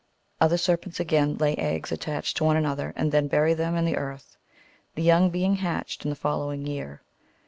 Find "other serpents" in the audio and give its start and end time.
0.39-0.99